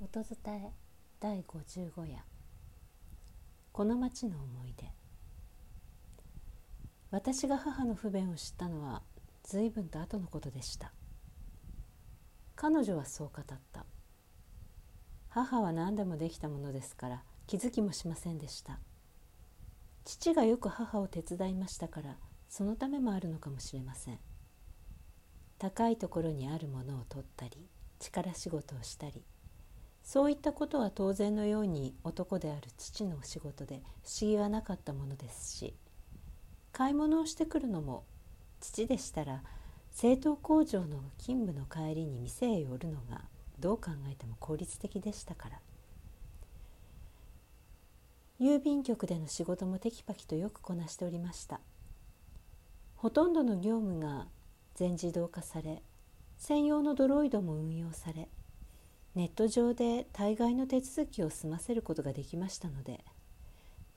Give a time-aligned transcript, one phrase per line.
[0.00, 0.72] 音伝え
[1.18, 2.22] 第55夜。
[3.72, 4.84] この町の思い出。
[7.10, 9.02] 私が母の不便を知ったのは
[9.42, 10.92] 随分と後のことでした。
[12.54, 13.86] 彼女はそう語った。
[15.30, 18.78] 母は何でもできたものですから気づきもしませんでした。
[20.04, 22.18] 父がよく母を手伝いましたから
[22.48, 24.20] そのためもあるのかもしれません。
[25.58, 27.68] 高いところにあるものを取ったり
[27.98, 29.24] 力仕事をしたり
[30.08, 35.74] そういったことは当然のように男である父の仕事で不思議はなかったものですし
[36.72, 38.04] 買い物をしてくるのも
[38.58, 39.42] 父でしたら
[39.90, 43.20] 製糖工場の勤務の帰りに店へ寄るのが
[43.58, 45.60] どう考えても効率的でしたから。
[48.40, 51.60] 郵便局での仕事もテキパキとよくこなしておりました。
[52.96, 54.26] ほとんどの業務が
[54.74, 55.82] 全自動化され
[56.38, 58.30] 専用のドロイドも運用され
[59.18, 63.04] ネット上で大概の手続きを済ませることができましたので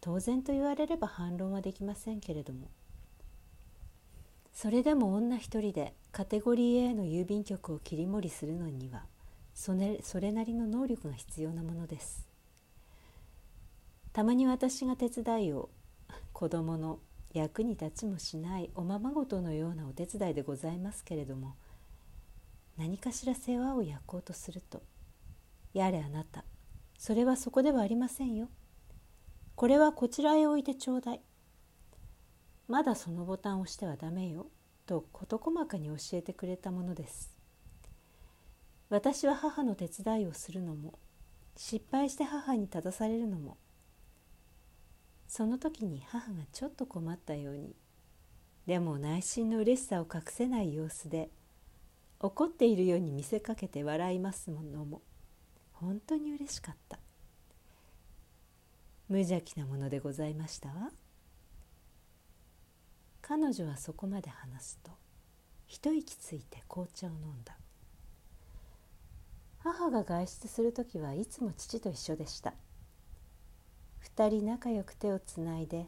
[0.00, 2.68] 当然と言われれば反論はできませんけれども。
[4.52, 9.06] それでも女一人でカテゴリー A の郵便局を切り盛りするのには
[9.54, 12.28] それそれなりの能力が必要なものです。
[14.12, 15.68] たまに私が手伝いを
[16.32, 17.00] 子供の
[17.34, 21.56] 役に立ちもしないおままごとのようなお手伝いでございますけれども
[22.76, 24.80] 何かしら世話を焼こうとすると
[25.78, 26.44] やれあなた。
[26.98, 28.48] それはそこではありませんよ。
[29.54, 31.20] これはこちらへ置いてちょうだい。
[32.66, 34.48] まだそのボタンを押してはダメよ。
[34.86, 37.36] と事細かに教えてくれたものです。
[38.88, 40.98] 私は母の手伝いをするのも。
[41.56, 43.56] 失敗して母に正されるのも。
[45.26, 47.76] その時に母がちょっと困ったように。
[48.66, 51.30] でも内心の嬉しさを隠せない様子で。
[52.20, 55.02] 怒っているように見せかけて笑いますものも。
[55.80, 56.98] 本当に嬉しかった。
[59.08, 60.90] 無邪気なものでございましたわ。
[63.22, 64.90] 彼女はそこまで話すと
[65.66, 67.56] 一息ついて紅茶を飲んだ。
[69.58, 72.54] 母が外出する時はいつも父と一緒でした。
[73.98, 75.86] 二人仲良く手をつないで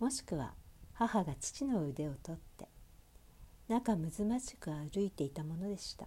[0.00, 0.54] もしくは
[0.94, 2.68] 母が父の腕を取って
[3.68, 6.06] 仲睦まじく歩いていたものでした。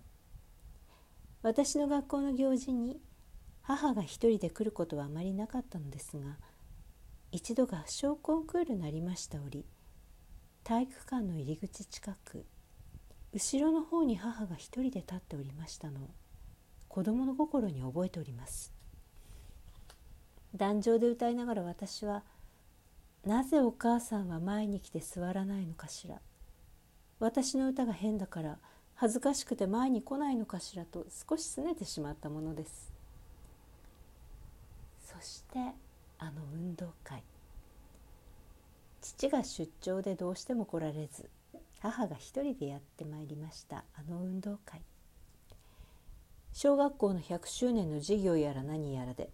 [1.43, 2.99] 私の学校の行事に
[3.67, 6.37] 母が一人で来ることはあまりなかったのですが
[7.31, 9.65] 一度合唱コンクールなりました折
[10.63, 12.45] 体育館の入り口近く
[13.33, 16.09] 後ろの方に母が一人で立っておりましたのを
[16.87, 18.73] 子供の心に覚えております。
[20.55, 22.23] 壇上で歌いながら私は
[23.25, 26.21] 「なぜお母さんは前に来て座らないのかしら。
[27.19, 28.59] 私の歌が変だから
[28.93, 32.94] 恥ずかしくて前に来ないのかしら」と少し拗ねてしまったものです。
[35.19, 35.59] そして
[36.17, 37.23] あの運動会。
[39.01, 41.29] 父が出張でどうしても来られず
[41.79, 44.81] 母が一人でやってまいりましたあの運動会。
[46.53, 49.29] 小学校の100周年の授業やら何やらで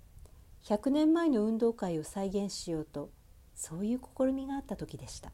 [0.66, 3.10] 100年前の運動会を再現しようと
[3.56, 5.32] そういう試みがあった時でした。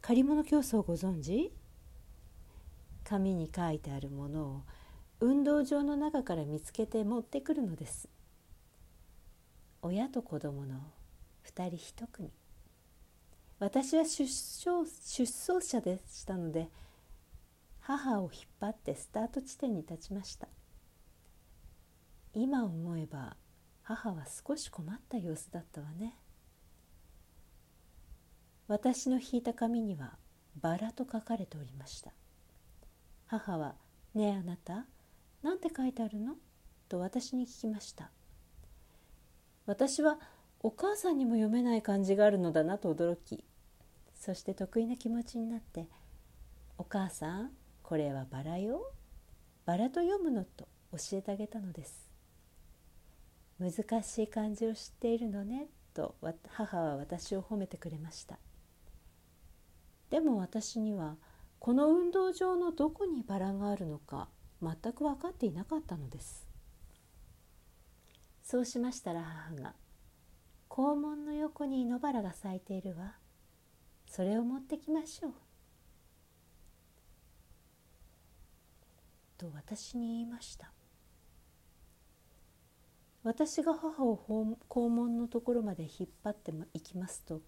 [0.00, 1.52] 借り物競争ご存知？
[3.04, 4.62] 紙に書いてあるものを
[5.20, 8.08] 運動場の中から見つけて持ってくるのです。
[9.88, 10.92] 親と子供の
[11.46, 12.30] 2人1組。
[13.58, 16.68] 私は出走出走者でしたので
[17.80, 20.46] 母を引っ張ってスタート地点に立ちました。
[22.34, 23.38] 今思えば
[23.82, 26.18] 母は少し困った様子だったわね。
[28.66, 30.18] 私の引いた紙には
[30.60, 32.12] バラと書かれておりました。
[33.24, 33.74] 母は
[34.12, 34.84] 「ねえあなた
[35.42, 36.36] 何て書いてあるの?」
[36.90, 38.12] と私に聞きました。
[39.68, 40.18] 私は
[40.60, 43.44] お母さんにも読めない漢字があるのだなと驚き
[44.14, 45.86] そして得意な気持ちになって
[46.78, 47.52] 「お母さん
[47.82, 48.92] これはバラよ。
[49.66, 52.08] バラと読むの」と教えてあげたのです。
[53.58, 56.14] 難しい漢字を知っているのねと
[56.48, 58.38] 母は私を褒めてくれました。
[60.08, 61.18] でも私には
[61.58, 64.30] この運動場のどこにバラがあるのか
[64.62, 66.47] 全く分かっていなかったのです。
[68.50, 69.74] そうしましたら母が
[70.68, 73.18] 「校門の横に野バラが咲いているわ。
[74.06, 75.34] それを持ってきましょう」
[79.36, 80.72] と私に言いました。
[83.22, 87.42] 私が母を校門のところまで引っ張っていきますと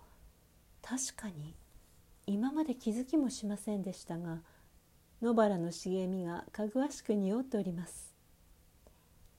[0.83, 1.57] 確かに
[2.27, 4.43] 今まで気づきもしませんでしたが
[5.23, 8.10] 野原の茂みがかぐわしく匂っております。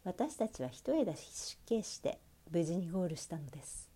[0.03, 2.19] 私たちは一枝出家して
[2.49, 3.89] 無事にゴールしたのです。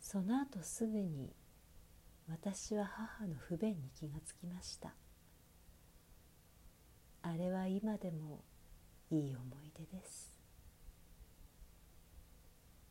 [0.00, 1.32] その後すぐに
[2.28, 4.94] 私は母の不便に気がつきました。
[7.22, 8.42] あれは今でも
[9.10, 10.32] いい思い出です。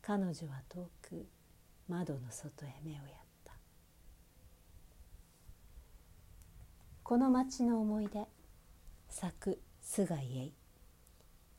[0.01, 1.27] 彼女は遠く
[1.89, 3.03] 窓の外へ目をやっ
[3.43, 3.53] た。
[7.03, 8.25] この町の思い出
[9.09, 10.60] 作菅井栄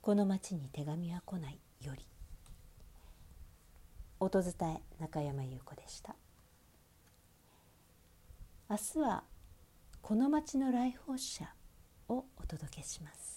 [0.02, 2.04] この町に手紙は来ないより
[4.18, 6.16] 音伝え中山優子でした。
[8.68, 9.22] 明日は
[10.00, 11.44] この町の来訪者
[12.08, 13.31] をお届けします。